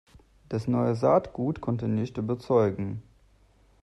[0.49, 3.03] Das neue Saatgut konnte nicht überzeugen.